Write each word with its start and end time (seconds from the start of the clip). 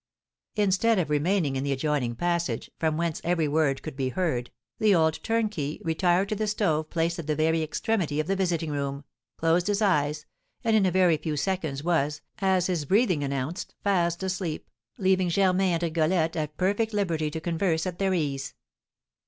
Instead 0.55 0.97
of 0.97 1.11
remaining 1.11 1.55
in 1.55 1.63
the 1.63 1.71
adjoining 1.71 2.15
passage, 2.15 2.71
from 2.79 2.97
whence 2.97 3.21
every 3.23 3.47
word 3.47 3.83
could 3.83 3.95
be 3.95 4.09
heard, 4.09 4.49
the 4.79 4.95
old 4.95 5.21
turnkey 5.21 5.79
retired 5.83 6.27
to 6.27 6.35
the 6.35 6.47
stove 6.47 6.89
placed 6.89 7.19
at 7.19 7.27
the 7.27 7.35
very 7.35 7.61
extremity 7.61 8.19
of 8.19 8.25
the 8.25 8.35
visiting 8.35 8.71
room, 8.71 9.03
closed 9.37 9.67
his 9.67 9.79
eyes, 9.79 10.25
and 10.63 10.75
in 10.75 10.87
a 10.87 10.91
very 10.91 11.17
few 11.17 11.37
seconds 11.37 11.83
was 11.83 12.21
(as 12.39 12.65
his 12.65 12.85
breathing 12.85 13.23
announced) 13.23 13.75
fast 13.83 14.23
asleep, 14.23 14.67
leaving 14.97 15.29
Germain 15.29 15.73
and 15.75 15.83
Rigolette 15.83 16.35
at 16.35 16.57
perfect 16.57 16.93
liberty 16.93 17.29
to 17.29 17.39
converse 17.39 17.85
at 17.85 17.99
their 17.99 18.15
ease. 18.15 18.55